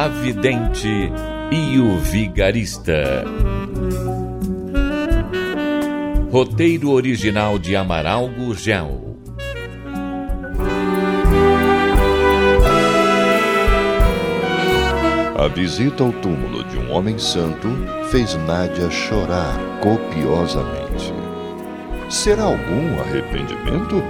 A 0.00 0.08
Vidente 0.08 1.12
e 1.52 1.78
o 1.78 1.98
Vigarista. 1.98 3.22
Roteiro 6.32 6.92
original 6.92 7.58
de 7.58 7.76
Amaral 7.76 8.26
Gurgel. 8.30 9.18
A 15.38 15.48
visita 15.48 16.02
ao 16.02 16.12
túmulo 16.14 16.64
de 16.64 16.78
um 16.78 16.92
homem 16.92 17.18
santo 17.18 17.68
fez 18.10 18.34
Nádia 18.46 18.90
chorar 18.90 19.54
copiosamente. 19.82 21.12
Será 22.08 22.44
algum 22.44 22.98
arrependimento? 23.02 24.02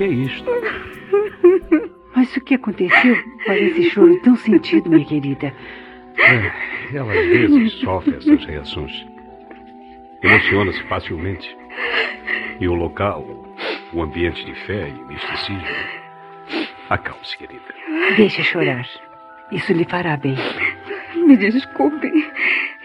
Que 0.00 0.04
é 0.04 0.08
isto? 0.08 0.50
Mas 2.16 2.34
o 2.34 2.40
que 2.40 2.54
aconteceu? 2.54 3.22
Parece 3.46 3.90
choro 3.90 4.18
tão 4.22 4.34
sentido, 4.34 4.88
minha 4.88 5.04
querida. 5.04 5.54
É, 6.18 6.96
ela 6.96 7.12
às 7.12 7.26
vezes 7.26 7.72
sofre 7.80 8.16
essas 8.16 8.44
reações. 8.46 9.06
Emociona-se 10.22 10.82
facilmente. 10.84 11.54
E 12.58 12.66
o 12.66 12.74
local, 12.74 13.22
o 13.92 14.02
ambiente 14.02 14.42
de 14.44 14.54
fé 14.66 14.88
e 14.88 15.04
misticismo. 15.12 15.62
Acalme-se, 16.88 17.36
querida. 17.36 17.62
Deixe 18.16 18.42
chorar. 18.42 18.88
Isso 19.52 19.72
lhe 19.74 19.84
fará 19.84 20.16
bem. 20.16 20.36
Me 21.14 21.36
desculpe. 21.36 22.10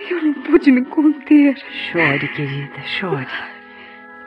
Eu 0.09 0.21
não 0.21 0.33
pude 0.33 0.69
me 0.69 0.83
conter. 0.83 1.55
Chore, 1.91 2.27
querida, 2.27 2.81
chore. 2.99 3.55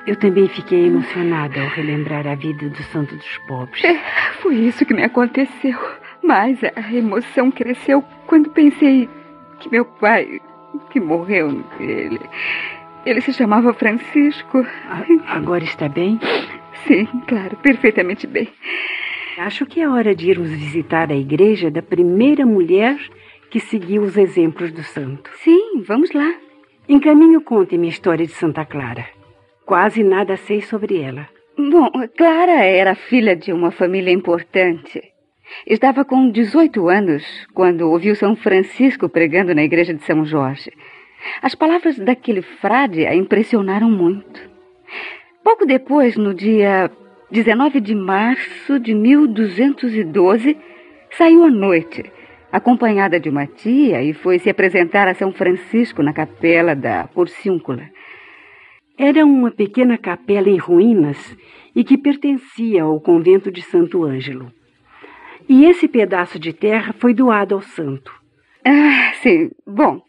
Eu 0.09 0.17
também 0.17 0.48
fiquei 0.48 0.87
emocionada 0.87 1.61
ao 1.61 1.69
relembrar 1.69 2.27
a 2.27 2.34
vida 2.34 2.67
do 2.67 2.83
Santo 2.84 3.14
dos 3.14 3.39
Pobres. 3.47 3.84
É, 3.84 3.95
foi 4.41 4.55
isso 4.55 4.87
que 4.87 4.95
me 4.95 5.05
aconteceu. 5.05 5.78
Mas 6.23 6.59
a 6.65 6.95
emoção 6.95 7.50
cresceu 7.50 8.03
quando 8.27 8.48
pensei 8.48 9.06
que 9.61 9.70
meu 9.70 9.84
pai, 9.84 10.41
que 10.89 10.98
morreu, 10.98 11.62
ele, 11.78 12.19
ele 13.05 13.20
se 13.20 13.34
chamava 13.34 13.75
Francisco. 13.75 14.67
A, 14.89 15.37
agora 15.37 15.62
está 15.62 15.91
bem? 15.91 16.19
Sim, 16.87 17.05
claro, 17.27 17.59
perfeitamente 17.59 18.27
bem. 18.27 18.48
Acho 19.37 19.67
que 19.67 19.78
é 19.78 19.87
hora 19.87 20.15
de 20.15 20.31
irmos 20.31 20.48
visitar 20.48 21.12
a 21.12 21.17
igreja 21.17 21.70
da 21.70 21.83
primeira 21.83 22.47
mulher 22.47 22.98
que 23.50 23.61
seguiu 23.61 24.05
os 24.05 24.17
exemplos 24.17 24.72
do 24.72 24.83
santo. 24.83 25.28
Sim, 25.45 25.83
vamos 25.87 26.12
lá. 26.12 26.34
Em 26.89 26.98
caminho, 26.98 27.43
conte-me 27.43 27.89
a 27.89 27.91
história 27.91 28.25
de 28.25 28.33
Santa 28.33 28.65
Clara. 28.65 29.18
Quase 29.69 30.03
nada 30.03 30.35
sei 30.39 30.63
sobre 30.63 30.99
ela. 30.99 31.29
Bom, 31.55 31.91
Clara 32.17 32.65
era 32.65 32.95
filha 32.95 33.37
de 33.37 33.53
uma 33.53 33.71
família 33.71 34.11
importante. 34.11 35.12
Estava 35.67 36.06
com 36.06 36.31
18 36.31 36.89
anos 36.89 37.23
quando 37.53 37.83
ouviu 37.83 38.17
São 38.17 38.34
Francisco 38.34 39.11
pregando 39.11 39.55
na 39.55 39.62
igreja 39.62 39.93
de 39.93 40.03
São 40.05 40.25
Jorge. 40.25 40.73
As 41.43 41.55
palavras 41.55 41.99
daquele 41.99 42.41
frade 42.41 43.05
a 43.05 43.15
impressionaram 43.15 43.91
muito. 43.91 44.41
Pouco 45.45 45.67
depois, 45.67 46.17
no 46.17 46.33
dia 46.33 46.91
19 47.31 47.78
de 47.83 47.95
março 47.95 48.81
de 48.81 48.95
1212, 48.95 50.57
saiu 51.11 51.45
à 51.45 51.51
noite, 51.51 52.11
acompanhada 52.51 53.21
de 53.21 53.28
uma 53.28 53.47
tia, 53.47 54.03
e 54.03 54.15
foi 54.15 54.39
se 54.39 54.49
apresentar 54.49 55.09
a 55.09 55.15
São 55.15 55.31
Francisco 55.31 56.03
na 56.03 56.15
capela 56.15 56.75
da 56.75 57.07
Porciúncula. 57.09 57.97
Era 58.98 59.25
uma 59.25 59.53
pequena 59.53 59.97
capela 59.97 60.48
em 60.48 60.56
ruínas 60.56 61.36
e 61.72 61.84
que 61.84 61.97
pertencia 61.97 62.82
ao 62.82 63.00
convento 63.00 63.48
de 63.48 63.62
Santo 63.62 64.03
Ângelo. 64.03 64.53
E 65.48 65.66
esse 65.66 65.86
pedaço 65.86 66.36
de 66.36 66.53
terra 66.53 66.92
foi 66.98 67.14
doado 67.14 67.54
ao 67.54 67.62
santo. 67.62 68.12
Ah, 68.64 69.12
sim. 69.22 69.53
Bom, 69.64 70.03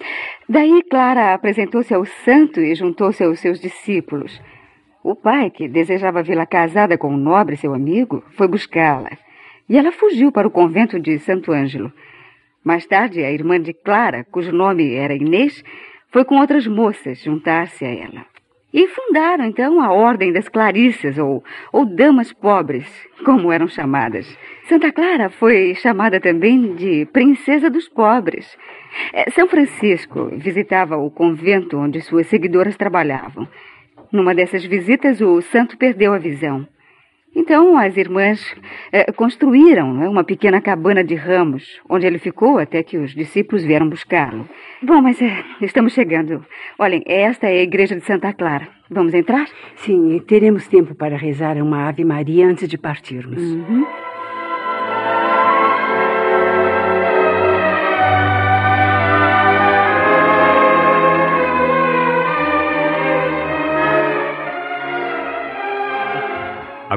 daí 0.49 0.81
Clara 0.89 1.35
apresentou-se 1.35 1.93
ao 1.93 2.03
santo 2.03 2.59
e 2.59 2.73
juntou-se 2.73 3.23
aos 3.23 3.39
seus 3.39 3.59
discípulos. 3.59 4.41
O 5.03 5.15
pai, 5.15 5.51
que 5.51 5.67
desejava 5.67 6.23
vê-la 6.23 6.47
casada 6.47 6.97
com 6.97 7.13
um 7.13 7.17
nobre 7.17 7.57
seu 7.57 7.75
amigo, 7.75 8.23
foi 8.31 8.47
buscá-la. 8.47 9.11
E 9.69 9.77
ela 9.77 9.91
fugiu 9.91 10.31
para 10.31 10.47
o 10.47 10.51
convento 10.51 10.99
de 10.99 11.19
Santo 11.19 11.51
Ângelo. 11.51 11.93
Mais 12.63 12.87
tarde, 12.87 13.23
a 13.23 13.31
irmã 13.31 13.61
de 13.61 13.71
Clara, 13.71 14.25
cujo 14.31 14.51
nome 14.51 14.95
era 14.95 15.13
Inês, 15.13 15.63
foi 16.11 16.25
com 16.25 16.39
outras 16.39 16.65
moças 16.65 17.21
juntar-se 17.21 17.85
a 17.85 17.93
ela. 17.93 18.25
E 18.71 18.87
fundaram, 18.87 19.45
então, 19.45 19.81
a 19.81 19.91
Ordem 19.91 20.31
das 20.31 20.47
Clarícias, 20.47 21.17
ou, 21.17 21.43
ou 21.73 21.85
Damas 21.85 22.31
Pobres, 22.31 22.85
como 23.25 23.51
eram 23.51 23.67
chamadas. 23.67 24.27
Santa 24.67 24.91
Clara 24.91 25.29
foi 25.29 25.73
chamada 25.73 26.19
também 26.19 26.75
de 26.75 27.07
Princesa 27.07 27.67
dos 27.67 27.89
Pobres. 27.89 28.55
São 29.33 29.47
Francisco 29.47 30.29
visitava 30.33 30.97
o 30.97 31.09
convento 31.09 31.77
onde 31.77 31.99
suas 32.01 32.27
seguidoras 32.27 32.77
trabalhavam. 32.77 33.47
Numa 34.11 34.35
dessas 34.35 34.63
visitas, 34.63 35.19
o 35.19 35.41
santo 35.41 35.75
perdeu 35.75 36.13
a 36.13 36.19
visão. 36.19 36.67
Então, 37.35 37.77
as 37.77 37.95
irmãs 37.95 38.55
eh, 38.91 39.11
construíram 39.11 39.93
né, 39.93 40.09
uma 40.09 40.23
pequena 40.23 40.59
cabana 40.59 41.03
de 41.03 41.15
ramos, 41.15 41.79
onde 41.87 42.05
ele 42.05 42.17
ficou 42.17 42.57
até 42.57 42.81
que 42.81 42.97
os 42.97 43.13
discípulos 43.13 43.63
vieram 43.63 43.87
buscá-lo. 43.87 44.49
Bom, 44.81 45.01
mas 45.01 45.21
eh, 45.21 45.43
estamos 45.61 45.93
chegando. 45.93 46.43
Olhem, 46.77 47.03
esta 47.05 47.47
é 47.47 47.59
a 47.59 47.63
igreja 47.63 47.95
de 47.95 48.01
Santa 48.01 48.33
Clara. 48.33 48.67
Vamos 48.89 49.13
entrar? 49.13 49.47
Sim, 49.75 50.19
teremos 50.27 50.67
tempo 50.67 50.95
para 50.95 51.15
rezar 51.15 51.57
uma 51.57 51.87
Ave 51.87 52.03
Maria 52.03 52.47
antes 52.47 52.67
de 52.67 52.77
partirmos. 52.77 53.41
Uhum. 53.41 53.85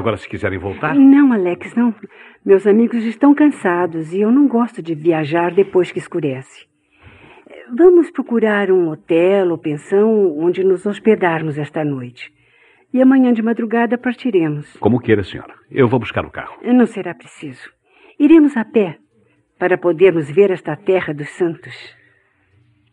Agora, 0.03 0.17
se 0.17 0.27
quiserem 0.27 0.59
voltar. 0.59 0.93
Não, 0.93 1.31
Alex, 1.31 1.73
não. 1.75 1.95
Meus 2.45 2.67
amigos 2.67 3.05
estão 3.05 3.33
cansados 3.33 4.11
e 4.11 4.19
eu 4.19 4.29
não 4.33 4.49
gosto 4.49 4.81
de 4.81 4.93
viajar 4.93 5.53
depois 5.53 5.93
que 5.93 5.97
escurece. 5.97 6.67
Vamos 7.73 8.11
procurar 8.11 8.69
um 8.69 8.89
hotel 8.89 9.51
ou 9.51 9.57
pensão 9.57 10.37
onde 10.37 10.61
nos 10.61 10.85
hospedarmos 10.85 11.57
esta 11.57 11.85
noite. 11.85 12.29
E 12.93 13.01
amanhã 13.01 13.31
de 13.31 13.41
madrugada 13.41 13.97
partiremos. 13.97 14.73
Como 14.73 14.99
queira, 14.99 15.23
senhora. 15.23 15.53
Eu 15.71 15.87
vou 15.87 16.01
buscar 16.01 16.25
o 16.25 16.29
carro. 16.29 16.57
Não 16.61 16.85
será 16.85 17.15
preciso. 17.15 17.69
Iremos 18.19 18.57
a 18.57 18.65
pé 18.65 18.97
para 19.57 19.77
podermos 19.77 20.29
ver 20.29 20.51
esta 20.51 20.75
terra 20.75 21.13
dos 21.13 21.29
santos. 21.29 21.73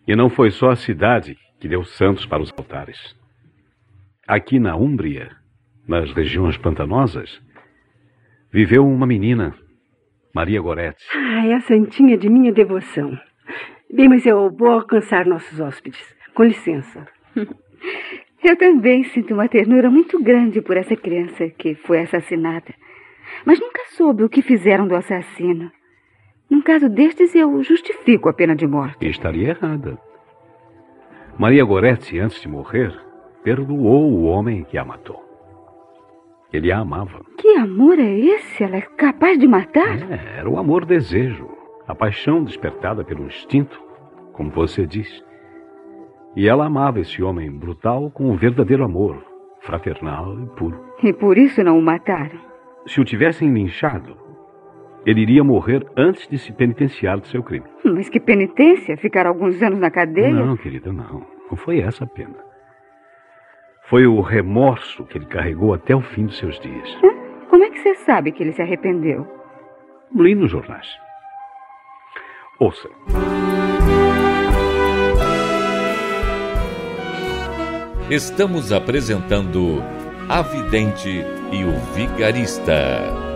E 0.06 0.14
não 0.14 0.30
foi 0.30 0.52
só 0.52 0.70
a 0.70 0.76
cidade 0.76 1.36
que 1.58 1.66
deu 1.66 1.82
santos 1.82 2.24
para 2.24 2.40
os 2.40 2.52
altares. 2.56 3.16
Aqui 4.28 4.60
na 4.60 4.76
Úmbria, 4.76 5.39
nas 5.90 6.12
regiões 6.12 6.56
pantanosas, 6.56 7.42
viveu 8.52 8.86
uma 8.86 9.06
menina, 9.06 9.56
Maria 10.32 10.60
Goretti. 10.60 11.04
Ah, 11.12 11.44
é 11.44 11.54
a 11.54 11.60
santinha 11.62 12.16
de 12.16 12.30
minha 12.30 12.52
devoção. 12.52 13.18
Bem, 13.92 14.08
mas 14.08 14.24
eu 14.24 14.48
vou 14.50 14.70
alcançar 14.70 15.26
nossos 15.26 15.58
hóspedes. 15.58 16.00
Com 16.32 16.44
licença. 16.44 17.06
Eu 18.42 18.56
também 18.56 19.04
sinto 19.04 19.34
uma 19.34 19.48
ternura 19.48 19.90
muito 19.90 20.18
grande 20.22 20.62
por 20.62 20.74
essa 20.74 20.96
criança 20.96 21.50
que 21.50 21.74
foi 21.74 22.00
assassinada. 22.00 22.72
Mas 23.44 23.60
nunca 23.60 23.82
soube 23.90 24.24
o 24.24 24.30
que 24.30 24.40
fizeram 24.40 24.88
do 24.88 24.94
assassino. 24.94 25.70
Num 26.48 26.62
caso 26.62 26.88
destes, 26.88 27.34
eu 27.34 27.62
justifico 27.62 28.30
a 28.30 28.32
pena 28.32 28.56
de 28.56 28.66
morte. 28.66 29.06
Estaria 29.06 29.50
errada. 29.50 29.98
Maria 31.38 31.62
Goretti, 31.62 32.18
antes 32.18 32.40
de 32.40 32.48
morrer, 32.48 32.98
perdoou 33.44 34.10
o 34.10 34.22
homem 34.22 34.64
que 34.64 34.78
a 34.78 34.84
matou. 34.86 35.29
Ele 36.52 36.72
a 36.72 36.78
amava. 36.78 37.20
Que 37.38 37.56
amor 37.56 37.98
é 37.98 38.18
esse? 38.18 38.62
Ela 38.64 38.76
é 38.76 38.80
capaz 38.80 39.38
de 39.38 39.46
matar? 39.46 39.98
É, 40.10 40.38
era 40.38 40.50
o 40.50 40.58
amor-desejo. 40.58 41.48
A 41.86 41.94
paixão 41.94 42.42
despertada 42.44 43.04
pelo 43.04 43.26
instinto, 43.26 43.80
como 44.32 44.50
você 44.50 44.86
diz. 44.86 45.24
E 46.36 46.48
ela 46.48 46.66
amava 46.66 47.00
esse 47.00 47.22
homem 47.22 47.50
brutal 47.50 48.10
com 48.10 48.30
um 48.30 48.36
verdadeiro 48.36 48.84
amor, 48.84 49.24
fraternal 49.60 50.38
e 50.40 50.46
puro. 50.56 50.80
E 51.02 51.12
por 51.12 51.36
isso 51.36 51.62
não 51.62 51.78
o 51.78 51.82
mataram. 51.82 52.38
Se 52.86 53.00
o 53.00 53.04
tivessem 53.04 53.52
linchado, 53.52 54.16
ele 55.04 55.22
iria 55.22 55.42
morrer 55.42 55.84
antes 55.96 56.28
de 56.28 56.38
se 56.38 56.52
penitenciar 56.52 57.18
do 57.18 57.26
seu 57.26 57.42
crime. 57.42 57.66
Mas 57.84 58.08
que 58.08 58.20
penitência? 58.20 58.96
Ficar 58.96 59.26
alguns 59.26 59.60
anos 59.62 59.78
na 59.78 59.90
cadeia? 59.90 60.32
Não, 60.32 60.56
querida, 60.56 60.92
não. 60.92 61.24
Não 61.50 61.56
foi 61.56 61.80
essa 61.80 62.04
a 62.04 62.06
pena. 62.06 62.36
Foi 63.90 64.06
o 64.06 64.20
remorso 64.20 65.04
que 65.06 65.18
ele 65.18 65.26
carregou 65.26 65.74
até 65.74 65.96
o 65.96 66.00
fim 66.00 66.26
dos 66.26 66.38
seus 66.38 66.60
dias. 66.60 66.88
Como 67.50 67.64
é 67.64 67.70
que 67.70 67.78
você 67.80 67.96
sabe 67.96 68.30
que 68.30 68.40
ele 68.40 68.52
se 68.52 68.62
arrependeu? 68.62 69.26
Li 70.14 70.32
nos 70.36 70.52
jornais. 70.52 70.86
Ouça. 72.60 72.88
Estamos 78.08 78.72
apresentando 78.72 79.82
A 80.28 80.40
Vidente 80.42 81.24
e 81.50 81.64
o 81.64 81.72
Vigarista. 81.92 83.30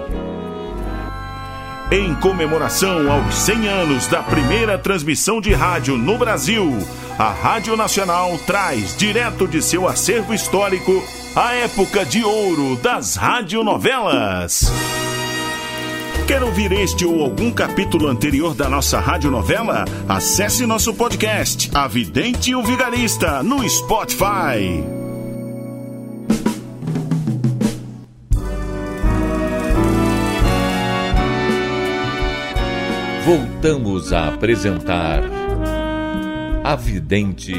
Em 1.91 2.15
comemoração 2.21 3.11
aos 3.11 3.35
100 3.35 3.69
anos 3.69 4.07
da 4.07 4.23
primeira 4.23 4.79
transmissão 4.79 5.41
de 5.41 5.53
rádio 5.53 5.99
no 5.99 6.17
Brasil, 6.17 6.71
a 7.19 7.31
Rádio 7.31 7.77
Nacional 7.77 8.39
traz 8.47 8.97
direto 8.97 9.47
de 9.47 9.63
seu 9.63 9.87
acervo 9.89 10.35
histórico 10.35 11.03
a 11.37 11.55
época 11.55 12.05
de 12.05 12.25
ouro 12.25 12.77
das 12.77 13.17
radionovelas. 13.17 14.73
Quer 16.27 16.43
ouvir 16.43 16.73
este 16.73 17.05
ou 17.05 17.23
algum 17.23 17.53
capítulo 17.53 18.09
anterior 18.09 18.55
da 18.55 18.69
nossa 18.69 18.99
radionovela? 18.99 19.85
Acesse 20.09 20.65
nosso 20.67 20.95
podcast, 20.95 21.71
A 21.75 21.87
Vidente 21.87 22.51
e 22.51 22.55
o 22.55 22.63
Vigarista, 22.63 23.43
no 23.43 23.69
Spotify. 23.69 24.83
Voltamos 33.25 34.13
a 34.13 34.29
apresentar 34.29 35.44
A 36.67 36.77
Vidente 36.77 37.53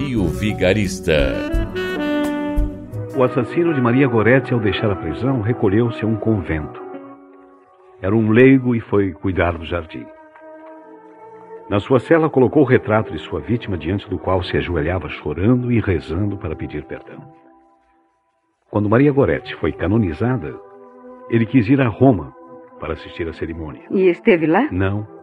e 0.00 0.16
o 0.16 0.24
Vigarista. 0.24 1.32
O 3.16 3.22
assassino 3.22 3.72
de 3.72 3.80
Maria 3.80 4.08
Goretti, 4.08 4.52
ao 4.52 4.58
deixar 4.58 4.90
a 4.90 4.96
prisão, 4.96 5.40
recolheu-se 5.40 6.04
a 6.04 6.08
um 6.08 6.16
convento. 6.16 6.82
Era 8.02 8.16
um 8.16 8.32
leigo 8.32 8.74
e 8.74 8.80
foi 8.80 9.12
cuidar 9.12 9.56
do 9.56 9.64
jardim. 9.64 10.04
Na 11.70 11.78
sua 11.78 12.00
cela, 12.00 12.28
colocou 12.28 12.64
o 12.64 12.66
retrato 12.66 13.12
de 13.12 13.20
sua 13.20 13.38
vítima, 13.38 13.78
diante 13.78 14.10
do 14.10 14.18
qual 14.18 14.42
se 14.42 14.56
ajoelhava 14.56 15.08
chorando 15.08 15.70
e 15.70 15.78
rezando 15.78 16.36
para 16.36 16.56
pedir 16.56 16.84
perdão. 16.84 17.32
Quando 18.72 18.90
Maria 18.90 19.12
Goretti 19.12 19.54
foi 19.60 19.70
canonizada, 19.70 20.52
ele 21.30 21.46
quis 21.46 21.68
ir 21.68 21.80
a 21.80 21.86
Roma 21.86 22.34
para 22.80 22.94
assistir 22.94 23.28
à 23.28 23.32
cerimônia. 23.32 23.82
E 23.88 24.08
esteve 24.08 24.48
lá? 24.48 24.68
Não. 24.72 25.17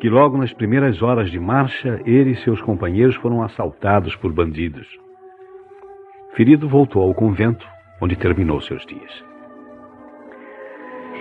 Que 0.00 0.08
logo 0.08 0.36
nas 0.36 0.52
primeiras 0.52 1.02
horas 1.02 1.30
de 1.30 1.40
marcha, 1.40 2.00
ele 2.04 2.32
e 2.32 2.36
seus 2.36 2.60
companheiros 2.60 3.16
foram 3.16 3.42
assaltados 3.42 4.14
por 4.16 4.32
bandidos. 4.32 4.86
Ferido, 6.34 6.68
voltou 6.68 7.02
ao 7.02 7.14
convento, 7.14 7.66
onde 8.00 8.16
terminou 8.16 8.60
seus 8.60 8.84
dias. 8.84 9.24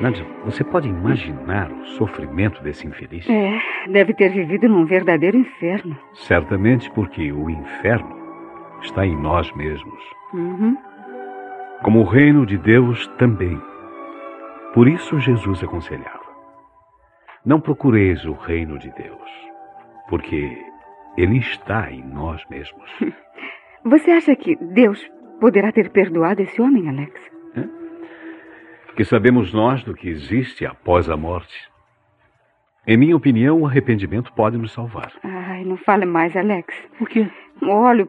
Nádia, 0.02 0.25
você 0.44 0.64
pode 0.64 0.90
imaginar 0.90 1.72
o 1.72 1.86
sofrimento 1.98 2.62
desse 2.64 2.88
infeliz? 2.88 3.30
É, 3.30 3.60
deve 3.90 4.14
ter 4.14 4.30
vivido 4.30 4.68
num 4.68 4.86
verdadeiro 4.86 5.38
inferno. 5.38 5.96
Certamente 6.14 6.90
porque 6.92 7.31
o 7.31 7.50
inferno 7.50 8.16
está 8.81 9.06
em 9.06 9.16
nós 9.16 9.52
mesmos. 9.56 10.04
Uhum. 10.34 10.76
Como 11.84 12.00
o 12.02 12.06
reino 12.06 12.46
de 12.46 12.58
Deus 12.58 13.08
também. 13.19 13.60
Por 14.74 14.88
isso 14.88 15.19
Jesus 15.19 15.64
aconselhava: 15.64 16.23
Não 17.45 17.60
procureis 17.60 18.24
o 18.25 18.34
reino 18.34 18.78
de 18.80 18.90
Deus, 18.92 19.30
porque 20.10 20.57
ele 21.18 21.38
está 21.38 21.92
em 21.92 22.04
nós 22.04 22.42
mesmos. 22.50 22.90
Você 23.86 24.12
acha 24.12 24.36
que 24.36 24.56
Deus 24.56 25.06
poderá 25.40 25.72
ter 25.72 25.90
perdoado 25.90 26.42
esse 26.42 26.62
homem, 26.62 26.88
Alex? 26.88 27.34
Que 28.95 29.04
sabemos 29.04 29.51
nós 29.51 29.84
do 29.84 29.95
que 29.95 30.07
existe 30.07 30.66
após 30.66 31.10
a 31.10 31.18
morte? 31.18 31.68
Em 32.86 32.95
minha 32.95 33.16
opinião, 33.16 33.62
o 33.62 33.66
arrependimento 33.66 34.31
pode 34.34 34.56
nos 34.56 34.72
salvar. 34.72 35.12
Ai, 35.24 35.66
não 35.66 35.78
fale 35.78 36.06
mais, 36.06 36.36
Alex. 36.38 36.75
Por 37.00 37.10
quê? 37.10 37.28
Olho 37.63 38.07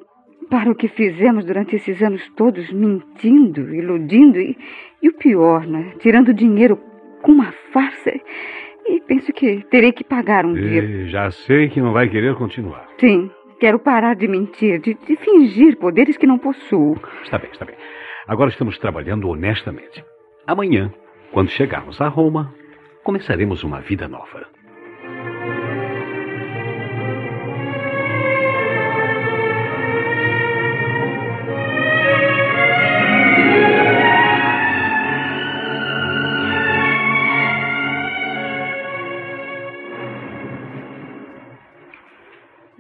para 0.51 0.71
o 0.71 0.75
que 0.75 0.89
fizemos 0.89 1.47
durante 1.47 1.75
esses 1.75 2.03
anos 2.03 2.29
todos, 2.37 2.71
mentindo, 2.71 3.75
iludindo 3.75 4.39
e, 4.39 4.59
e 5.03 5.09
o 5.09 5.15
pior, 5.15 5.67
né? 5.67 5.95
Tirando 6.01 6.35
dinheiro 6.35 6.77
com 7.23 7.33
uma 7.33 7.53
farsa. 7.73 8.13
E 8.87 9.01
penso 9.01 9.33
que 9.33 9.65
terei 9.71 9.93
que 9.93 10.05
pagar 10.05 10.45
um 10.45 10.55
dia. 10.55 10.83
E 10.83 11.09
já 11.09 11.31
sei 11.31 11.69
que 11.69 11.81
não 11.81 11.93
vai 11.93 12.09
querer 12.09 12.35
continuar. 12.35 12.89
Sim, 12.99 13.31
quero 13.59 13.79
parar 13.79 14.15
de 14.15 14.29
mentir, 14.29 14.81
de, 14.81 14.95
de 14.95 15.17
fingir 15.17 15.77
poderes 15.77 16.17
que 16.17 16.27
não 16.27 16.39
possuo. 16.39 16.97
Está 17.23 17.39
bem, 17.39 17.51
está 17.51 17.65
bem. 17.65 17.77
Agora 18.27 18.51
estamos 18.51 18.79
trabalhando 18.79 19.29
honestamente. 19.29 20.05
Amanhã, 20.47 20.93
quando 21.33 21.51
chegarmos 21.51 22.01
a 22.01 22.09
Roma, 22.09 22.55
começaremos 23.03 23.63
uma 23.65 23.81
vida 23.81 24.09
nova. 24.09 24.47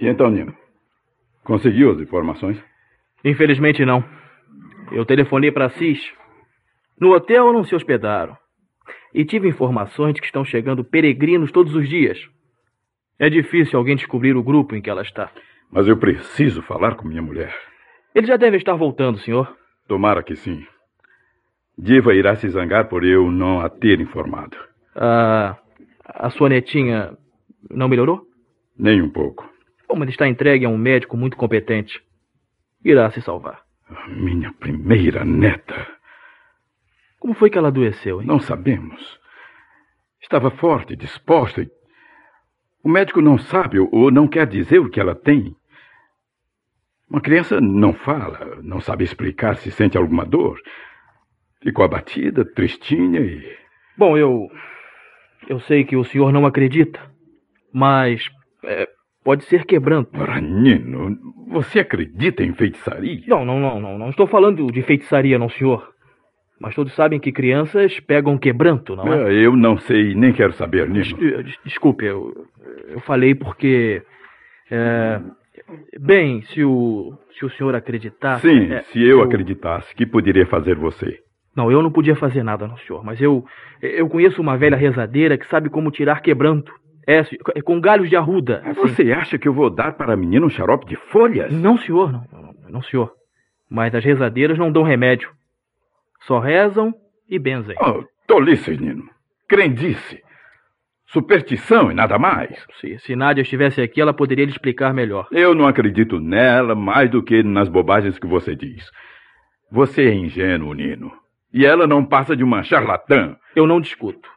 E 0.05 0.07
então, 0.07 0.31
Nino? 0.31 0.55
Conseguiu 1.45 1.91
as 1.93 1.99
informações? 1.99 2.63
Infelizmente 3.25 3.87
não. 3.87 4.05
Eu 4.93 5.07
telefonei 5.07 5.51
para 5.51 5.71
Cis. 5.71 6.13
No 7.01 7.15
hotel 7.15 7.51
não 7.55 7.65
se 7.65 7.75
hospedaram. 7.75 8.37
E 9.15 9.25
tive 9.25 9.49
informações 9.49 10.13
de 10.13 10.21
que 10.21 10.27
estão 10.27 10.45
chegando 10.45 10.85
peregrinos 10.85 11.51
todos 11.51 11.75
os 11.75 11.89
dias. 11.89 12.19
É 13.19 13.31
difícil 13.31 13.79
alguém 13.79 13.97
descobrir 13.97 14.37
o 14.37 14.43
grupo 14.43 14.77
em 14.77 14.83
que 14.83 14.91
ela 14.91 15.01
está. 15.01 15.31
Mas 15.73 15.89
eu 15.89 15.97
preciso 15.97 16.61
falar 16.61 16.97
com 16.97 17.09
minha 17.09 17.23
mulher. 17.23 17.57
Ele 18.15 18.27
já 18.27 18.37
deve 18.37 18.59
estar 18.59 18.75
voltando, 18.75 19.19
senhor. 19.21 19.57
Tomara 19.89 20.23
que 20.23 20.37
sim. 20.37 20.67
Diva 21.79 22.13
irá 22.15 22.37
se 22.37 22.47
zangar 22.51 22.91
por 22.91 23.05
eu 23.05 23.31
não 23.31 23.61
a 23.61 23.71
ter 23.71 24.03
informado. 24.03 24.55
Ah, 24.95 25.57
a 26.05 26.29
sua 26.29 26.51
netinha 26.51 27.17
não 27.71 27.89
melhorou? 27.89 28.27
Nem 28.79 29.01
um 29.01 29.09
pouco. 29.09 29.54
Como 29.87 30.05
ele 30.05 30.11
está 30.11 30.27
entregue 30.27 30.65
a 30.65 30.69
um 30.69 30.79
médico 30.79 31.17
muito 31.17 31.37
competente, 31.37 32.01
irá 32.85 33.11
se 33.11 33.21
salvar. 33.21 33.63
Minha 34.09 34.53
primeira 34.53 35.25
neta. 35.25 35.87
Como 37.19 37.35
foi 37.35 37.51
que 37.51 37.57
ela 37.57 37.69
adoeceu, 37.69 38.21
hein? 38.21 38.27
Não 38.27 38.41
sabemos. 38.41 39.19
Estava 40.23 40.51
forte, 40.51 40.97
disposta. 40.97 41.63
E... 41.63 41.71
O 42.83 42.89
médico 42.89 43.21
não 43.21 43.39
sabe 43.39 43.79
ou 43.79 44.11
não 44.11 44.29
quer 44.29 44.47
dizer 44.47 44.79
o 44.79 44.91
que 44.91 45.01
ela 45.01 45.15
tem. 45.15 45.57
Uma 47.09 47.21
criança 47.21 47.61
não 47.61 47.93
fala, 47.93 48.59
não 48.63 48.81
sabe 48.81 49.05
explicar 49.05 49.57
se 49.57 49.71
sente 49.71 49.97
alguma 49.97 50.25
dor. 50.25 50.61
Ficou 51.63 51.85
abatida, 51.85 52.45
tristinha 52.45 53.21
e. 53.21 53.57
Bom, 53.97 54.19
eu. 54.19 54.51
Eu 55.49 55.61
sei 55.61 55.85
que 55.85 55.97
o 55.97 56.05
senhor 56.05 56.33
não 56.33 56.45
acredita, 56.45 57.01
mas. 57.73 58.29
É, 58.65 58.89
pode 59.25 59.45
ser 59.45 59.65
quebranto. 59.65 60.17
Ranino, 60.17 61.17
você 61.49 61.81
acredita 61.81 62.45
em 62.45 62.53
feitiçaria? 62.53 63.23
Não, 63.27 63.45
não, 63.45 63.59
não, 63.59 63.81
não. 63.81 63.99
Não 63.99 64.11
estou 64.11 64.27
falando 64.27 64.71
de 64.71 64.83
feitiçaria, 64.83 65.39
não, 65.39 65.49
senhor. 65.49 65.95
Mas 66.61 66.75
todos 66.75 66.95
sabem 66.95 67.19
que 67.19 67.33
crianças 67.33 67.99
pegam 68.01 68.39
quebranto, 68.39 68.95
não 68.95 69.13
é? 69.13 69.33
Eu 69.35 69.57
não 69.57 69.77
sei, 69.79 70.15
nem 70.15 70.33
quero 70.33 70.53
saber, 70.53 70.89
Nino. 70.89 71.17
Des 71.43 71.59
desculpe, 71.65 72.05
eu, 72.05 72.33
eu 72.89 73.01
falei 73.01 73.35
porque. 73.35 74.03
É, 74.71 75.21
bem, 76.01 76.43
se 76.43 76.63
o, 76.65 77.13
se 77.39 77.45
o 77.45 77.51
senhor 77.51 77.75
acreditasse. 77.75 78.49
Sim, 78.49 78.73
é, 78.73 78.83
se 78.85 79.03
eu, 79.03 79.19
eu 79.19 79.23
acreditasse, 79.23 79.95
que 79.95 80.07
poderia 80.07 80.47
fazer 80.47 80.77
você? 80.77 81.21
Não, 81.57 81.71
eu 81.71 81.83
não 81.83 81.91
podia 81.91 82.17
fazer 82.17 82.43
nada, 82.43 82.67
não, 82.67 82.77
senhor. 82.79 83.05
Mas 83.05 83.21
eu, 83.21 83.45
eu 83.83 84.09
conheço 84.09 84.41
uma 84.41 84.57
velha 84.57 84.77
rezadeira 84.77 85.37
que 85.39 85.47
sabe 85.47 85.69
como 85.69 85.91
tirar 85.91 86.21
quebranto. 86.21 86.73
É, 87.07 87.23
com 87.63 87.81
galhos 87.81 88.09
de 88.09 88.17
arruda. 88.17 88.63
Assim. 88.65 88.81
Você 88.81 89.13
acha 89.13 89.39
que 89.39 89.47
eu 89.47 89.53
vou 89.53 89.71
dar 89.71 89.93
para 89.93 90.15
a 90.15 90.17
menina 90.17 90.47
um 90.47 90.51
xarope 90.51 90.87
de 90.87 90.97
folhas? 91.11 91.53
Não, 91.53 91.77
senhor, 91.77 92.13
não, 92.13 92.25
não, 92.33 92.55
não, 92.71 92.83
senhor. 92.83 93.13
Mas 93.69 93.95
as 93.95 94.05
rezadeiras 94.05 94.59
não 94.59 94.73
dão 94.73 94.83
remédio. 94.83 95.31
Só 96.23 96.39
rezam 96.39 96.95
e 97.29 97.39
benzem. 97.39 97.77
Oh, 97.81 98.05
tolice, 98.27 98.77
Nino. 98.77 99.05
Crendice. 99.49 100.23
Superstição 101.07 101.93
e 101.93 101.95
nada 101.95 102.19
mais. 102.19 102.67
Se, 102.81 102.99
se 102.99 103.15
Nádia 103.15 103.43
estivesse 103.43 103.81
aqui, 103.81 104.01
ela 104.01 104.13
poderia 104.13 104.45
lhe 104.45 104.51
explicar 104.51 104.93
melhor. 104.93 105.29
Eu 105.31 105.55
não 105.55 105.67
acredito 105.67 106.19
nela 106.19 106.75
mais 106.75 107.11
do 107.11 107.23
que 107.23 107.43
nas 107.43 107.69
bobagens 107.69 108.19
que 108.19 108.27
você 108.27 108.57
diz. 108.57 108.91
Você 109.71 110.07
é 110.07 110.15
ingênuo, 110.15 110.73
Nino. 110.73 111.13
E 111.53 111.65
ela 111.65 111.87
não 111.87 112.05
passa 112.05 112.35
de 112.35 112.43
uma 112.43 112.65
charlatã. 112.65 113.37
Eu 113.55 113.67
não 113.67 113.81
discuto. 113.81 114.29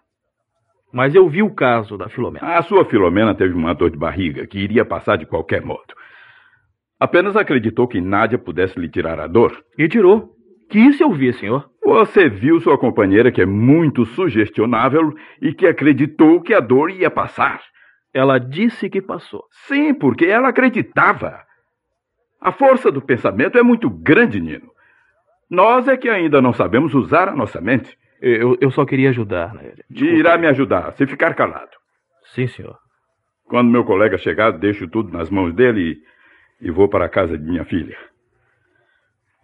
Mas 0.92 1.14
eu 1.14 1.28
vi 1.28 1.44
o 1.44 1.54
caso 1.54 1.98
da 1.98 2.10
Filomena. 2.10 2.58
A 2.58 2.62
sua 2.62 2.86
Filomena 2.86 3.36
teve 3.36 3.54
uma 3.54 3.74
dor 3.74 3.90
de 3.90 3.98
barriga 3.98 4.48
que 4.48 4.60
iria 4.60 4.86
passar 4.86 5.18
de 5.18 5.26
qualquer 5.26 5.62
modo. 5.62 5.94
Apenas 7.00 7.36
acreditou 7.36 7.88
que 7.88 8.02
Nádia 8.02 8.40
pudesse 8.40 8.80
lhe 8.80 8.90
tirar 8.90 9.20
a 9.20 9.28
dor. 9.28 9.64
E 9.78 9.88
tirou. 9.88 10.34
Que 10.70 10.80
isso 10.80 11.04
eu 11.04 11.12
vi, 11.12 11.32
senhor. 11.34 11.70
Você 11.84 12.28
viu 12.28 12.60
sua 12.60 12.78
companheira 12.78 13.32
que 13.32 13.42
é 13.42 13.46
muito 13.46 14.06
sugestionável 14.06 15.14
e 15.42 15.54
que 15.54 15.68
acreditou 15.68 16.42
que 16.42 16.54
a 16.54 16.60
dor 16.60 16.90
ia 16.90 17.10
passar. 17.10 17.62
Ela 18.14 18.40
disse 18.40 18.90
que 18.90 19.02
passou. 19.02 19.44
Sim, 19.68 19.94
porque 19.94 20.26
ela 20.26 20.50
acreditava. 20.50 21.40
A 22.42 22.52
força 22.52 22.92
do 22.92 23.02
pensamento 23.02 23.58
é 23.58 23.64
muito 23.64 23.90
grande, 23.90 24.40
Nino. 24.42 24.70
Nós 25.50 25.88
é 25.88 25.96
que 25.96 26.10
ainda 26.10 26.42
não 26.42 26.52
sabemos 26.52 26.94
usar 26.94 27.30
a 27.30 27.36
nossa 27.36 27.62
mente. 27.62 27.98
Eu, 28.22 28.58
eu 28.60 28.72
só 28.72 28.86
queria 28.86 29.10
ajudar, 29.10 29.54
né? 29.54 29.74
Desculpa. 29.90 30.16
Irá 30.16 30.38
me 30.38 30.48
ajudar, 30.48 30.92
se 30.94 31.06
ficar 31.06 31.36
calado. 31.36 31.72
Sim, 32.34 32.48
senhor. 32.48 32.78
Quando 33.46 33.72
meu 33.72 33.86
colega 33.86 34.18
chegar, 34.18 34.52
deixo 34.52 34.88
tudo 34.88 35.12
nas 35.12 35.30
mãos 35.30 35.54
dele 35.54 36.02
e, 36.62 36.68
e 36.68 36.72
vou 36.72 36.90
para 36.90 37.06
a 37.06 37.10
casa 37.10 37.38
de 37.38 37.44
minha 37.44 37.64
filha. 37.64 37.98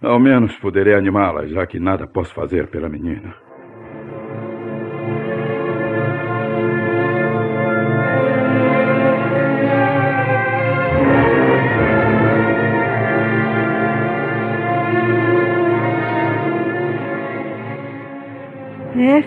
Ao 0.02 0.20
menos 0.20 0.56
poderei 0.58 0.94
animá-la, 0.94 1.48
já 1.48 1.66
que 1.66 1.80
nada 1.80 2.06
posso 2.06 2.34
fazer 2.34 2.68
pela 2.68 2.90
menina. 2.90 3.34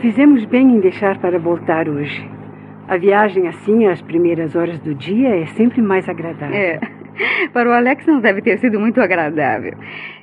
Fizemos 0.06 0.44
bem 0.44 0.76
em 0.76 0.78
deixar 0.78 1.18
para 1.18 1.36
voltar 1.36 1.88
hoje. 1.88 2.24
A 2.86 2.96
viagem 2.96 3.48
assim, 3.48 3.88
às 3.88 4.00
primeiras 4.00 4.54
horas 4.54 4.78
do 4.78 4.94
dia, 4.94 5.30
é 5.30 5.46
sempre 5.46 5.82
mais 5.82 6.08
agradável. 6.08 6.54
É. 6.54 6.78
Para 7.52 7.68
o 7.68 7.72
Alex 7.72 8.06
não 8.06 8.20
deve 8.20 8.40
ter 8.40 8.56
sido 8.58 8.78
muito 8.78 9.00
agradável. 9.00 9.72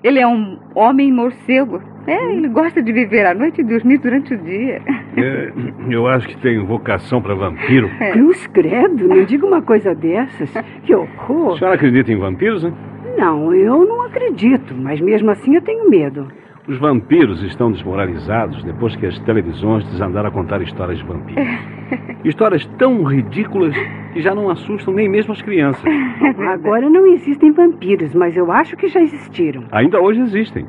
Ele 0.02 0.20
é 0.20 0.26
um 0.28 0.58
homem 0.74 1.12
morcego. 1.12 1.82
É, 2.08 2.34
ele 2.34 2.48
gosta 2.48 2.82
de 2.82 2.94
viver 2.94 3.26
à 3.26 3.34
noite 3.34 3.60
e 3.60 3.64
dormir 3.66 3.98
durante 3.98 4.34
o 4.34 4.38
dia. 4.38 4.82
É, 5.16 5.54
eu 5.92 6.08
acho 6.08 6.28
que 6.28 6.36
tem 6.38 6.66
vocação 6.66 7.22
para 7.22 7.36
vampiro. 7.36 7.88
É. 8.00 8.14
Cruz 8.14 8.48
credo, 8.48 9.08
não 9.08 9.24
diga 9.26 9.46
uma 9.46 9.62
coisa 9.62 9.94
dessas. 9.94 10.52
Que 10.84 10.96
horror. 10.96 11.54
A 11.54 11.58
senhora 11.60 11.76
acredita 11.76 12.12
em 12.12 12.18
vampiros, 12.18 12.64
hein? 12.64 12.74
Não, 13.16 13.54
eu 13.54 13.86
não 13.86 14.02
acredito, 14.02 14.74
mas 14.74 15.00
mesmo 15.00 15.30
assim 15.30 15.54
eu 15.54 15.62
tenho 15.62 15.88
medo. 15.88 16.30
Os 16.66 16.78
vampiros 16.78 17.44
estão 17.44 17.72
desmoralizados 17.72 18.64
depois 18.64 18.96
que 18.96 19.06
as 19.06 19.20
televisões 19.20 19.84
desandaram 19.92 20.30
a 20.30 20.32
contar 20.32 20.62
histórias 20.62 20.98
de 20.98 21.04
vampiros. 21.04 21.44
histórias 22.24 22.66
tão 22.78 23.04
ridículas 23.04 23.76
que 24.14 24.22
já 24.22 24.34
não 24.34 24.50
assustam 24.50 24.94
nem 24.94 25.10
mesmo 25.10 25.34
as 25.34 25.42
crianças. 25.42 25.84
Agora 26.54 26.90
não 26.90 27.06
existem 27.06 27.52
vampiros, 27.52 28.16
mas 28.16 28.38
eu 28.38 28.50
acho 28.50 28.78
que 28.78 28.88
já 28.88 29.02
existiram. 29.02 29.66
Ainda 29.72 30.00
hoje 30.00 30.22
existem. 30.22 30.66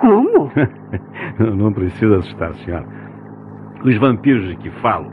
Como? 0.00 0.50
não 1.38 1.72
precisa 1.72 2.16
assustar, 2.16 2.52
senhora. 2.56 2.86
Os 3.84 3.96
vampiros 3.98 4.48
de 4.48 4.56
que 4.56 4.70
falo 4.80 5.12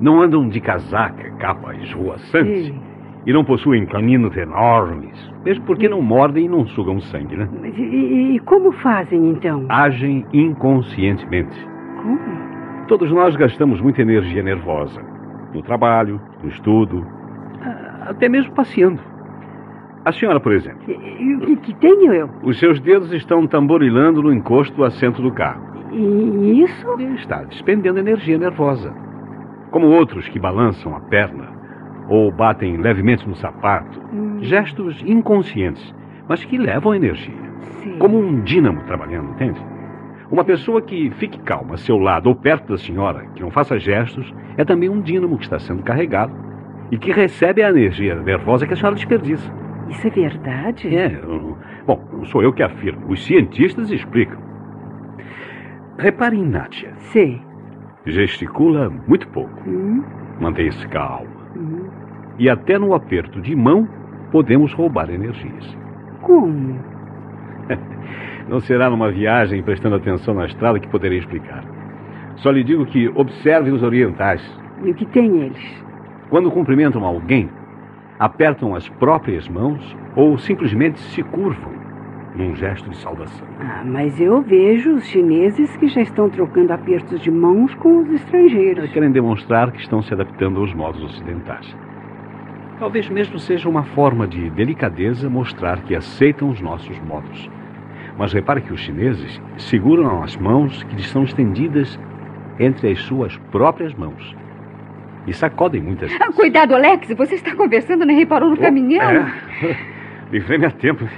não 0.00 0.22
andam 0.22 0.48
de 0.48 0.60
casaca, 0.62 1.30
capa 1.32 1.74
esvoaçante. 1.74 2.72
Sim 2.72 2.91
e 3.26 3.32
não 3.32 3.44
possuem 3.44 3.86
caninos 3.86 4.36
enormes, 4.36 5.32
mesmo 5.44 5.64
porque 5.64 5.88
não 5.88 6.02
mordem 6.02 6.46
e 6.46 6.48
não 6.48 6.66
sugam 6.66 7.00
sangue, 7.00 7.36
né? 7.36 7.48
Mas 7.60 7.76
e, 7.78 8.34
e 8.34 8.38
como 8.40 8.72
fazem 8.72 9.30
então? 9.30 9.66
Agem 9.68 10.26
inconscientemente. 10.32 11.56
Como? 12.02 12.86
Todos 12.88 13.10
nós 13.12 13.36
gastamos 13.36 13.80
muita 13.80 14.02
energia 14.02 14.42
nervosa. 14.42 15.00
No 15.54 15.62
trabalho, 15.62 16.20
no 16.42 16.48
estudo, 16.48 17.06
até 18.06 18.28
mesmo 18.28 18.52
passeando. 18.54 19.00
A 20.04 20.12
senhora, 20.12 20.40
por 20.40 20.52
exemplo. 20.52 20.80
E 20.88 21.34
o 21.36 21.40
que, 21.40 21.56
que 21.56 21.74
tenho 21.74 22.12
eu? 22.12 22.28
Os 22.42 22.58
seus 22.58 22.80
dedos 22.80 23.12
estão 23.12 23.46
tamborilando 23.46 24.22
no 24.22 24.32
encosto 24.32 24.74
do 24.76 24.84
assento 24.84 25.22
do 25.22 25.30
carro. 25.30 25.62
E 25.92 26.62
isso? 26.62 27.00
Está 27.16 27.44
despendendo 27.44 28.00
energia 28.00 28.36
nervosa. 28.36 28.92
Como 29.70 29.86
outros 29.86 30.28
que 30.28 30.40
balançam 30.40 30.96
a 30.96 31.00
perna 31.00 31.61
ou 32.12 32.30
batem 32.30 32.76
levemente 32.76 33.26
no 33.26 33.34
sapato. 33.34 33.98
Hum. 34.12 34.38
Gestos 34.42 35.02
inconscientes, 35.02 35.94
mas 36.28 36.44
que 36.44 36.58
levam 36.58 36.94
energia. 36.94 37.34
Sim. 37.82 37.96
Como 37.98 38.18
um 38.18 38.42
dínamo 38.42 38.82
trabalhando, 38.82 39.30
entende? 39.30 39.58
Uma 40.30 40.44
pessoa 40.44 40.82
que 40.82 41.10
fique 41.12 41.38
calma 41.40 41.74
a 41.74 41.78
seu 41.78 41.96
lado 41.96 42.28
ou 42.28 42.34
perto 42.34 42.68
da 42.68 42.78
senhora, 42.78 43.24
que 43.34 43.40
não 43.40 43.50
faça 43.50 43.78
gestos, 43.78 44.32
é 44.58 44.64
também 44.64 44.90
um 44.90 45.00
dínamo 45.00 45.38
que 45.38 45.44
está 45.44 45.58
sendo 45.58 45.82
carregado 45.82 46.34
e 46.90 46.98
que 46.98 47.10
recebe 47.10 47.62
a 47.62 47.70
energia 47.70 48.14
nervosa 48.14 48.66
que 48.66 48.74
a 48.74 48.76
senhora 48.76 48.94
desperdiça. 48.94 49.50
Isso 49.88 50.06
é 50.06 50.10
verdade? 50.10 50.94
É. 50.94 51.18
Bom, 51.86 52.04
não 52.12 52.26
sou 52.26 52.42
eu 52.42 52.52
que 52.52 52.62
afirmo. 52.62 53.08
Os 53.08 53.24
cientistas 53.24 53.90
explicam. 53.90 54.38
Repare 55.96 56.36
em 56.36 56.44
Nátia. 56.44 56.92
Sim. 56.96 57.40
Gesticula 58.04 58.90
muito 59.08 59.26
pouco. 59.28 59.66
Hum. 59.66 60.02
Mantenha-se 60.40 60.86
calma 60.88 61.31
e 62.42 62.50
até 62.50 62.76
no 62.76 62.92
aperto 62.92 63.40
de 63.40 63.54
mão 63.54 63.88
podemos 64.32 64.72
roubar 64.72 65.08
energias. 65.08 65.78
Como? 66.22 66.76
Não 68.50 68.58
será 68.58 68.90
numa 68.90 69.12
viagem 69.12 69.62
prestando 69.62 69.94
atenção 69.94 70.34
na 70.34 70.46
estrada 70.46 70.80
que 70.80 70.88
poderei 70.88 71.18
explicar. 71.18 71.64
Só 72.34 72.50
lhe 72.50 72.64
digo 72.64 72.84
que 72.84 73.08
observe 73.14 73.70
os 73.70 73.80
orientais. 73.84 74.42
E 74.82 74.90
o 74.90 74.94
que 74.94 75.06
tem 75.06 75.40
eles? 75.40 75.84
Quando 76.30 76.50
cumprimentam 76.50 77.04
alguém, 77.04 77.48
apertam 78.18 78.74
as 78.74 78.88
próprias 78.88 79.48
mãos 79.48 79.96
ou 80.16 80.36
simplesmente 80.36 80.98
se 80.98 81.22
curvam 81.22 81.70
num 82.34 82.56
gesto 82.56 82.90
de 82.90 82.96
saudação. 82.96 83.46
Ah, 83.60 83.84
mas 83.86 84.20
eu 84.20 84.42
vejo 84.42 84.96
os 84.96 85.04
chineses 85.04 85.76
que 85.76 85.86
já 85.86 86.00
estão 86.00 86.28
trocando 86.28 86.72
apertos 86.72 87.20
de 87.20 87.30
mãos 87.30 87.72
com 87.76 88.00
os 88.00 88.10
estrangeiros. 88.10 88.90
Querem 88.90 89.12
demonstrar 89.12 89.70
que 89.70 89.78
estão 89.78 90.02
se 90.02 90.12
adaptando 90.12 90.58
aos 90.58 90.74
modos 90.74 91.04
ocidentais. 91.04 91.72
Talvez 92.82 93.08
mesmo 93.08 93.38
seja 93.38 93.68
uma 93.68 93.84
forma 93.84 94.26
de 94.26 94.50
delicadeza 94.50 95.30
mostrar 95.30 95.82
que 95.82 95.94
aceitam 95.94 96.50
os 96.50 96.60
nossos 96.60 96.98
modos. 97.02 97.48
Mas 98.18 98.32
repare 98.32 98.60
que 98.60 98.72
os 98.72 98.80
chineses 98.80 99.40
seguram 99.56 100.20
as 100.20 100.36
mãos 100.36 100.82
que 100.82 100.96
lhes 100.96 101.06
são 101.06 101.22
estendidas 101.22 101.96
entre 102.58 102.90
as 102.90 102.98
suas 103.02 103.36
próprias 103.52 103.94
mãos. 103.94 104.34
E 105.28 105.32
sacodem 105.32 105.80
muitas 105.80 106.10
vezes. 106.10 106.26
Ah, 106.26 106.32
cuidado, 106.32 106.74
Alex, 106.74 107.06
você 107.16 107.36
está 107.36 107.54
conversando, 107.54 108.04
nem 108.04 108.16
reparou 108.16 108.48
no 108.48 108.56
oh, 108.56 108.60
caminhão. 108.60 109.00
É. 109.08 109.76
Livrei-me 110.32 110.66
a 110.66 110.70
tempo. 110.72 111.08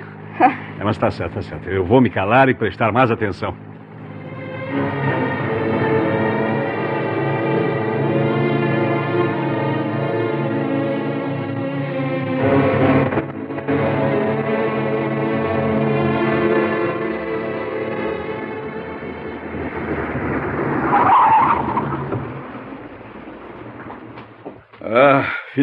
É, 0.76 0.83
mas 0.83 0.97
está 0.97 1.11
certo, 1.12 1.38
está 1.38 1.56
certo. 1.56 1.71
Eu 1.71 1.85
vou 1.85 2.00
me 2.00 2.11
calar 2.11 2.49
e 2.49 2.54
prestar 2.54 2.90
mais 2.90 3.09
atenção. 3.09 3.54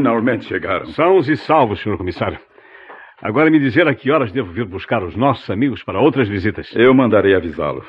Finalmente 0.02 0.46
chegaram. 0.46 0.88
Sãos 0.88 1.30
e 1.30 1.38
salvos, 1.38 1.80
senhor 1.80 1.96
comissário. 1.96 2.40
Agora 3.22 3.52
me 3.52 3.60
dizer 3.60 3.88
a 3.88 3.94
que 3.94 4.10
horas 4.10 4.32
devo 4.32 4.52
vir 4.52 4.66
buscar 4.66 5.04
os 5.04 5.16
nossos 5.16 5.48
amigos 5.48 5.84
para 5.84 6.00
outras 6.00 6.28
visitas. 6.28 6.76
Eu 6.76 6.92
mandarei 6.92 7.36
avisá-lo. 7.36 7.86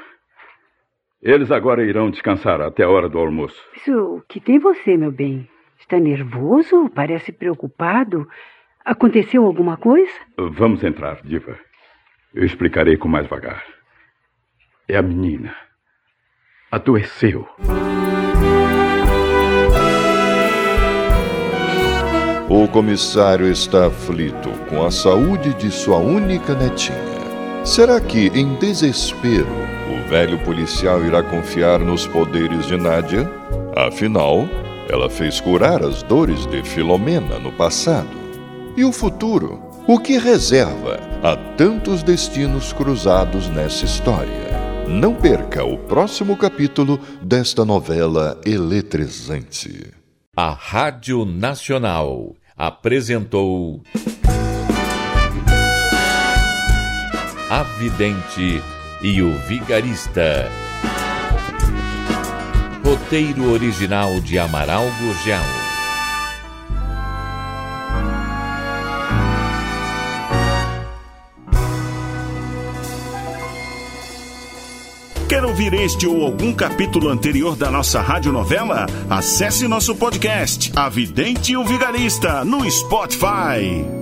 Eles 1.22 1.50
agora 1.50 1.82
irão 1.82 2.10
descansar 2.10 2.60
até 2.60 2.82
a 2.82 2.90
hora 2.90 3.08
do 3.08 3.18
almoço. 3.18 3.58
Isso, 3.74 4.16
o 4.16 4.22
que 4.28 4.40
tem 4.40 4.58
você, 4.58 4.94
meu 4.94 5.10
bem? 5.10 5.48
Está 5.80 5.98
nervoso? 5.98 6.90
Parece 6.94 7.32
preocupado? 7.32 8.28
Aconteceu 8.84 9.46
alguma 9.46 9.78
coisa? 9.78 10.12
Vamos 10.36 10.84
entrar, 10.84 11.22
Diva. 11.24 11.58
Eu 12.34 12.44
explicarei 12.44 12.98
com 12.98 13.08
mais 13.08 13.26
vagar. 13.26 13.64
É 14.86 14.98
a 14.98 15.02
menina. 15.02 15.56
Adoeceu. 16.70 17.48
Comissário 22.72 23.52
está 23.52 23.86
aflito 23.86 24.48
com 24.70 24.82
a 24.82 24.90
saúde 24.90 25.52
de 25.54 25.70
sua 25.70 25.98
única 25.98 26.54
netinha. 26.54 26.96
Será 27.64 28.00
que, 28.00 28.28
em 28.34 28.54
desespero, 28.54 29.46
o 29.90 30.08
velho 30.08 30.38
policial 30.38 31.04
irá 31.04 31.22
confiar 31.22 31.80
nos 31.80 32.06
poderes 32.06 32.66
de 32.66 32.78
Nádia? 32.78 33.30
Afinal, 33.76 34.48
ela 34.88 35.10
fez 35.10 35.38
curar 35.38 35.84
as 35.84 36.02
dores 36.02 36.46
de 36.46 36.62
Filomena 36.62 37.38
no 37.38 37.52
passado. 37.52 38.16
E 38.74 38.84
o 38.84 38.90
futuro? 38.90 39.62
O 39.86 39.98
que 39.98 40.16
reserva 40.16 40.98
a 41.22 41.36
tantos 41.36 42.02
destinos 42.02 42.72
cruzados 42.72 43.50
nessa 43.50 43.84
história? 43.84 44.50
Não 44.88 45.14
perca 45.14 45.62
o 45.62 45.76
próximo 45.76 46.38
capítulo 46.38 46.98
desta 47.22 47.66
novela 47.66 48.40
eletrizante. 48.46 49.92
A 50.34 50.50
Rádio 50.50 51.26
Nacional 51.26 52.34
apresentou. 52.56 53.82
A 57.50 57.62
Vidente 57.78 58.62
e 59.02 59.22
o 59.22 59.32
Vigarista. 59.40 60.48
Roteiro 62.84 63.52
original 63.52 64.20
de 64.20 64.38
Amaral 64.38 64.84
Gurgel. 65.00 65.61
Ouvir 75.52 75.74
este 75.74 76.06
ou 76.06 76.24
algum 76.24 76.50
capítulo 76.54 77.10
anterior 77.10 77.54
da 77.54 77.70
nossa 77.70 78.00
radionovela? 78.00 78.86
Acesse 79.10 79.68
nosso 79.68 79.94
podcast, 79.94 80.72
A 80.74 80.88
Vidente 80.88 81.52
e 81.52 81.56
o 81.58 81.64
Vigarista, 81.64 82.42
no 82.42 82.68
Spotify. 82.70 84.01